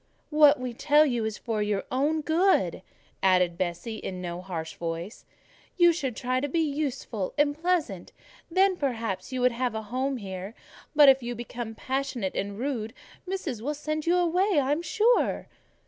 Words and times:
"What 0.31 0.59
we 0.59 0.73
tell 0.73 1.05
you 1.05 1.25
is 1.25 1.37
for 1.37 1.61
your 1.61 1.83
good," 2.25 2.81
added 3.21 3.55
Bessie, 3.55 3.97
in 3.97 4.19
no 4.19 4.41
harsh 4.41 4.73
voice, 4.73 5.25
"you 5.77 5.93
should 5.93 6.15
try 6.15 6.39
to 6.39 6.49
be 6.49 6.57
useful 6.59 7.35
and 7.37 7.55
pleasant, 7.55 8.11
then, 8.49 8.77
perhaps, 8.77 9.31
you 9.31 9.41
would 9.41 9.51
have 9.51 9.75
a 9.75 9.83
home 9.83 10.17
here; 10.17 10.55
but 10.95 11.07
if 11.07 11.21
you 11.21 11.35
become 11.35 11.75
passionate 11.75 12.33
and 12.35 12.57
rude, 12.57 12.95
Missis 13.27 13.61
will 13.61 13.75
send 13.75 14.07
you 14.07 14.15
away, 14.17 14.57
I 14.59 14.71
am 14.71 14.81
sure." 14.81 15.47